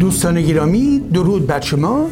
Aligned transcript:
دوستان 0.00 0.42
گرامی 0.42 0.98
درود 1.12 1.46
بر 1.46 1.60
شما 1.60 2.08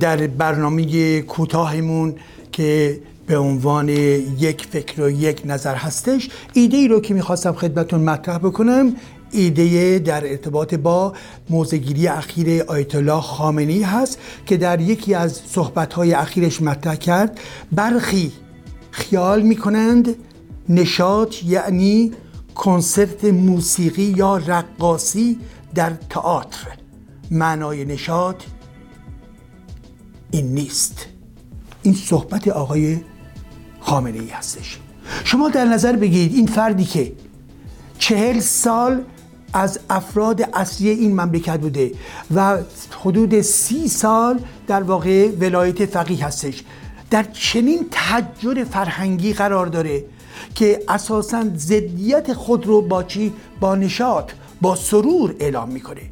در 0.00 0.26
برنامه 0.26 1.20
کوتاهمون 1.20 2.14
که 2.52 3.00
به 3.26 3.38
عنوان 3.38 3.88
یک 3.88 4.66
فکر 4.70 5.02
و 5.02 5.10
یک 5.10 5.42
نظر 5.44 5.74
هستش 5.74 6.28
ایده 6.52 6.76
ای 6.76 6.88
رو 6.88 7.00
که 7.00 7.14
می‌خواستم 7.14 7.52
خدمتون 7.52 8.00
مطرح 8.00 8.38
بکنم 8.38 8.96
ایده 9.30 9.98
در 9.98 10.30
ارتباط 10.30 10.74
با 10.74 11.12
موزگیری 11.50 12.08
اخیر 12.08 12.62
آیت 12.62 12.94
الله 12.94 13.20
خامنی 13.20 13.82
هست 13.82 14.18
که 14.46 14.56
در 14.56 14.80
یکی 14.80 15.14
از 15.14 15.40
صحبتهای 15.46 16.14
اخیرش 16.14 16.62
مطرح 16.62 16.94
کرد. 16.94 17.40
برخی 17.72 18.32
خیال 18.90 19.42
می‌کنند 19.42 20.14
نشاط 20.68 21.44
یعنی 21.44 22.12
کنسرت 22.54 23.24
موسیقی 23.24 24.02
یا 24.16 24.36
رقاصی 24.36 25.38
در 25.74 25.90
تئاتر. 26.10 26.68
معنای 27.30 27.84
نشاط 27.84 28.42
این 30.30 30.46
نیست. 30.46 31.06
این 31.82 31.94
صحبت 31.94 32.48
آقای 32.48 33.00
خامنه 33.80 34.18
ای 34.18 34.28
هستش. 34.28 34.78
شما 35.24 35.48
در 35.48 35.64
نظر 35.64 35.96
بگیرید 35.96 36.34
این 36.34 36.46
فردی 36.46 36.84
که 36.84 37.12
چهل 37.98 38.40
سال 38.40 39.04
از 39.52 39.80
افراد 39.90 40.42
اصلی 40.54 40.88
این 40.88 41.20
مملکت 41.20 41.60
بوده 41.60 41.92
و 42.34 42.58
حدود 43.00 43.40
سی 43.40 43.88
سال 43.88 44.40
در 44.66 44.82
واقع 44.82 45.28
ولایت 45.28 45.86
فقیه 45.86 46.26
هستش. 46.26 46.62
در 47.10 47.22
چنین 47.22 47.86
تحجر 47.90 48.64
فرهنگی 48.64 49.32
قرار 49.32 49.66
داره 49.66 50.04
که 50.54 50.82
اساسا 50.88 51.44
ضدیت 51.56 52.32
خود 52.32 52.66
رو 52.66 52.82
با 52.82 53.02
چی؟ 53.02 53.32
با 53.60 53.74
نشاط. 53.74 54.32
با 54.60 54.76
سرور 54.76 55.34
اعلام 55.40 55.68
می‌کنه. 55.68 56.02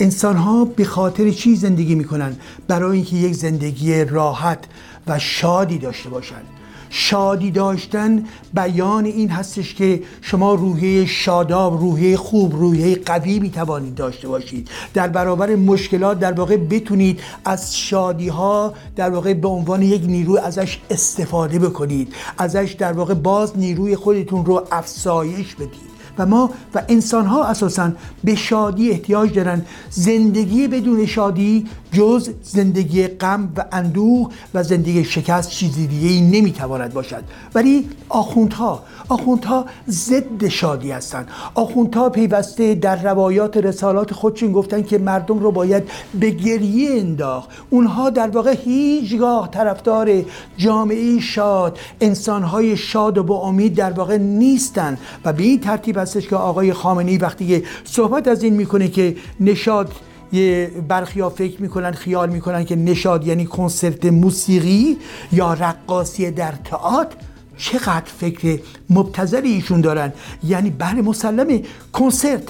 انسان 0.00 0.36
ها 0.36 0.64
به 0.64 0.84
خاطر 0.84 1.30
چی 1.30 1.56
زندگی 1.56 1.94
می‌کنن؟ 1.94 2.36
برای 2.68 2.96
اینکه 2.96 3.16
یک 3.16 3.34
زندگی 3.34 4.04
راحت 4.04 4.64
و 5.06 5.18
شادی 5.18 5.78
داشته 5.78 6.08
باشند 6.08 6.46
شادی 6.94 7.50
داشتن 7.50 8.24
بیان 8.54 9.04
این 9.04 9.30
هستش 9.30 9.74
که 9.74 10.02
شما 10.20 10.54
روحیه 10.54 11.06
شاداب 11.06 11.80
روحیه 11.80 12.16
خوب 12.16 12.52
روحیه 12.54 12.98
قوی 13.06 13.38
می 13.38 13.50
توانید 13.50 13.94
داشته 13.94 14.28
باشید. 14.28 14.68
در 14.94 15.08
برابر 15.08 15.54
مشکلات 15.54 16.18
در 16.18 16.32
واقع 16.32 16.56
بتونید 16.56 17.20
از 17.44 17.76
شادی 17.76 18.28
ها 18.28 18.74
در 18.96 19.10
واقع 19.10 19.34
به 19.34 19.48
عنوان 19.48 19.82
یک 19.82 20.02
نیروی 20.06 20.38
ازش 20.38 20.78
استفاده 20.90 21.58
بکنید. 21.58 22.14
ازش 22.38 22.76
در 22.78 22.92
واقع 22.92 23.14
باز 23.14 23.58
نیروی 23.58 23.96
خودتون 23.96 24.44
رو 24.44 24.66
افزایش 24.72 25.54
بدید. 25.54 25.91
و 26.18 26.26
ما 26.26 26.50
و 26.74 26.82
انسان 26.88 27.26
ها 27.26 27.44
اساسا 27.44 27.92
به 28.24 28.34
شادی 28.34 28.90
احتیاج 28.90 29.34
دارن. 29.34 29.62
زندگی 29.90 30.68
بدون 30.68 31.06
شادی 31.06 31.66
جز 31.92 32.30
زندگی 32.42 33.06
غم 33.06 33.52
و 33.56 33.64
اندوه 33.72 34.30
و 34.54 34.62
زندگی 34.62 35.04
شکست 35.04 35.50
چیزی 35.50 35.86
دیگه 35.86 36.08
ای 36.08 36.20
نمی‌تواند 36.20 36.92
باشد. 36.94 37.24
ولی 37.54 37.88
آخوندها 38.08 38.82
آخوندها 39.08 39.66
ضد 39.88 40.48
شادی 40.48 40.90
هستند 40.90 41.28
آخوندها 41.54 42.10
پیوسته 42.10 42.74
در 42.74 43.02
روایات 43.02 43.56
رسالات 43.56 44.14
خودشون 44.14 44.52
گفتن 44.52 44.82
که 44.82 44.98
مردم 44.98 45.38
رو 45.38 45.52
باید 45.52 45.82
به 46.14 46.30
گریه 46.30 47.00
انداخت. 47.00 47.48
اونها 47.70 48.10
در 48.10 48.28
واقع 48.28 48.54
هیچگاه 48.64 49.50
طرفدار 49.50 50.24
جامعه 50.56 51.20
شاد 51.20 51.78
انسانهای 52.00 52.76
شاد 52.76 53.18
و 53.18 53.22
با 53.22 53.38
امید 53.40 53.74
در 53.74 53.92
واقع 53.92 54.16
نیستند 54.16 54.98
و 55.24 55.32
به 55.32 55.42
این 55.42 55.60
ترتیب 55.60 55.98
هستش 56.02 56.28
که 56.28 56.36
آقای 56.36 56.72
خامنه‌ای 56.72 57.18
وقتی 57.18 57.62
صحبت 57.84 58.28
از 58.28 58.42
این 58.42 58.54
می‌کنه 58.54 58.88
که 58.88 59.16
نشاد 59.40 59.92
یه 60.32 60.70
برخی 60.88 61.20
ها 61.20 61.30
فکر 61.30 61.62
می‌کنن 61.62 61.92
خیال 61.92 62.30
می‌کنن 62.30 62.64
که 62.64 62.76
نشاد 62.76 63.26
یعنی 63.26 63.44
کنسرت 63.44 64.04
موسیقی 64.06 64.96
یا 65.32 65.54
رقاصی 65.54 66.30
در 66.30 66.52
تئاتر 66.64 67.16
چقدر 67.56 68.10
فکر 68.18 68.60
مبتذلی 68.90 69.52
ایشون 69.52 69.80
دارن؟ 69.80 70.12
یعنی 70.44 70.70
بله 70.70 71.02
مسلمه 71.02 71.62
کنسرت. 71.92 72.42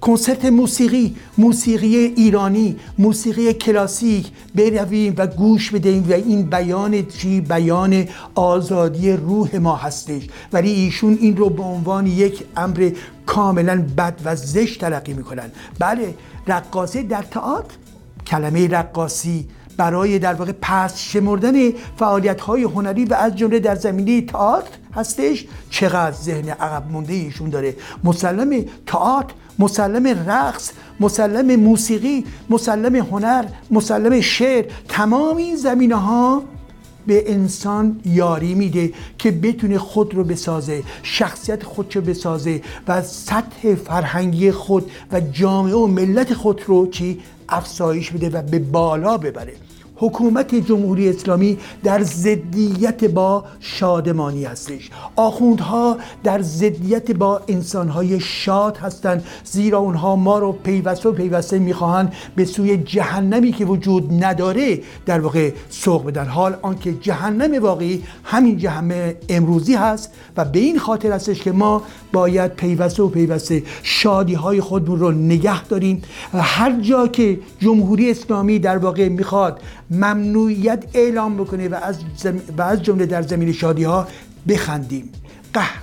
کنسرت 0.00 0.44
موسیقی 0.44 1.16
موسیقی 1.38 1.96
ایرانی 1.96 2.76
موسیقی 2.98 3.52
کلاسیک 3.52 4.30
برویم 4.54 5.14
و 5.16 5.26
گوش 5.26 5.70
بدهیم 5.70 6.06
و 6.10 6.12
این 6.12 6.42
بیان 6.42 7.06
چی؟ 7.06 7.40
بیان 7.40 8.04
آزادی 8.34 9.12
روح 9.12 9.56
ما 9.56 9.76
هستش. 9.76 10.22
ولی 10.52 10.70
ایشون 10.70 11.18
این 11.20 11.36
رو 11.36 11.50
به 11.50 11.62
عنوان 11.62 12.06
یک 12.06 12.44
امر 12.56 12.90
کاملا 13.26 13.86
بد 13.96 14.20
و 14.24 14.36
زشت 14.36 14.80
تلقی 14.80 15.12
می‌کنن. 15.12 15.50
بله 15.78 16.14
رقاصی 16.46 17.02
در 17.02 17.22
تئاتر 17.22 17.74
کلمه 18.26 18.68
رقاصی 18.68 19.48
برای 19.80 20.18
در 20.18 20.34
واقع 20.34 20.52
پس 20.60 20.98
شمردن 20.98 21.70
فعالیت 21.96 22.40
های 22.40 22.62
هنری 22.62 23.04
و 23.04 23.14
از 23.14 23.36
جمله 23.36 23.58
در 23.58 23.74
زمینه 23.74 24.20
تئاتر 24.20 24.68
هستش. 24.94 25.46
چقدر 25.70 26.16
ذهن 26.16 26.48
عقب 26.48 26.90
مونده 26.90 27.12
ایشون 27.12 27.50
داره. 27.50 27.76
مسلم 28.04 28.64
تئاتر 28.86 29.34
مسلم 29.58 30.06
رقص 30.06 30.70
مسلم 31.00 31.56
موسیقی 31.56 32.24
مسلم 32.50 32.96
هنر 32.96 33.44
مسلم 33.70 34.20
شعر 34.20 34.64
تمام 34.88 35.36
این 35.36 35.56
زمینه 35.56 35.96
ها 35.96 36.42
به 37.06 37.32
انسان 37.32 38.00
یاری 38.04 38.54
میده 38.54 38.92
که 39.18 39.30
بتونه 39.30 39.78
خود 39.78 40.14
رو 40.14 40.24
بسازه 40.24 40.82
شخصیت 41.02 41.62
خودش 41.62 41.96
رو 41.96 42.02
بسازه 42.02 42.62
و 42.88 43.02
سطح 43.02 43.74
فرهنگی 43.74 44.52
خود 44.52 44.90
و 45.12 45.20
جامعه 45.20 45.74
و 45.74 45.86
ملت 45.86 46.34
خود 46.34 46.62
رو 46.66 46.86
چی؟ 46.86 47.20
افزایش 47.48 48.10
بده 48.10 48.30
و 48.30 48.42
به 48.42 48.58
بالا 48.58 49.18
ببره. 49.18 49.69
حکومت 50.00 50.54
جمهوری 50.54 51.08
اسلامی 51.08 51.58
در 51.84 52.02
ضدیت 52.02 53.04
با 53.04 53.44
شادمانی 53.60 54.44
هستش. 54.44 54.90
آخوندها 55.16 55.96
در 56.24 56.42
ضدیت 56.42 57.10
با 57.10 57.40
انسانهای 57.48 58.20
شاد 58.20 58.76
هستند 58.76 59.24
زیرا 59.44 59.78
اونها 59.78 60.16
ما 60.16 60.38
رو 60.38 60.52
پیوسته 60.52 61.08
و 61.08 61.12
پیوسته 61.12 61.58
می‌خواهند 61.58 62.12
به 62.36 62.44
سوی 62.44 62.76
جهنمی 62.76 63.52
که 63.52 63.64
وجود 63.64 64.24
نداره 64.24 64.80
در 65.06 65.20
واقع 65.20 65.52
سوق 65.70 66.06
بدن. 66.06 66.26
حال 66.26 66.56
آنکه 66.62 66.92
جهنم 66.92 67.62
واقعی 67.62 68.02
همین 68.24 68.58
جهنم 68.58 69.12
امروزی 69.28 69.74
هست 69.74 70.12
و 70.36 70.44
به 70.44 70.58
این 70.58 70.78
خاطر 70.78 71.12
هستش 71.12 71.42
که 71.42 71.52
ما 71.52 71.82
باید 72.12 72.54
پیوسته 72.54 73.02
و 73.02 73.08
پیوسته 73.08 73.62
شادی 73.82 74.34
های 74.34 74.60
خودمون 74.60 75.00
رو 75.00 75.10
نگه 75.10 75.64
داریم. 75.64 76.02
هر 76.32 76.80
جا 76.80 77.06
که 77.06 77.38
جمهوری 77.58 78.10
اسلامی 78.10 78.58
در 78.58 78.78
واقع 78.78 79.08
می‌خواد 79.08 79.60
ممنوعیت 79.90 80.84
اعلام 80.94 81.36
بکنه 81.36 81.68
و 81.68 81.74
از, 81.74 81.98
و 82.58 82.62
از 82.62 82.82
جمله 82.82 83.06
در 83.06 83.22
زمین 83.22 83.52
شادی 83.52 83.84
ها 83.84 84.08
بخندیم 84.48 85.08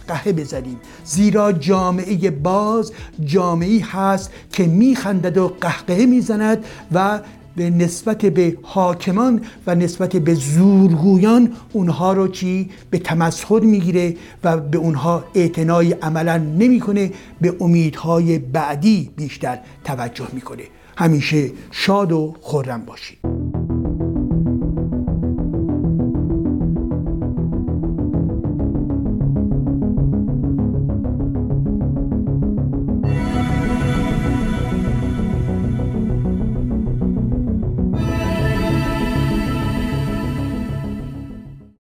قهقه 0.08 0.34
بزنیم. 0.34 0.78
زیرا 1.04 1.52
جامعه 1.52 2.32
باز 2.32 2.92
جامعه 3.26 3.86
هست 3.86 4.32
که 4.52 4.66
میخندد 4.66 5.38
و 5.38 5.54
قهقه 5.62 6.06
می‌زند 6.06 6.66
و 6.92 7.20
به 7.56 7.70
نسبت 7.70 8.26
به 8.26 8.58
حاکمان 8.64 9.42
و 9.68 9.76
نسبت 9.76 10.16
به 10.16 10.34
زورگویان 10.34 11.54
اونها 11.74 12.14
رو 12.14 12.28
چی؟ 12.28 12.70
به 12.90 13.00
تمسخر 13.00 13.60
می‌گیره 13.60 14.16
و 14.44 14.58
به 14.58 14.78
اونها 14.78 15.24
اعتنای 15.34 15.92
عملا 15.92 16.38
نمی‌کنه 16.38 17.12
به 17.42 17.56
امیدهای 17.60 18.40
بعدی 18.40 19.12
بیشتر 19.16 19.60
توجه 19.84 20.28
می‌کنه. 20.34 20.64
همیشه 20.98 21.52
شاد 21.72 22.12
و 22.12 22.36
خورم 22.42 22.86
باشید. 22.86 23.67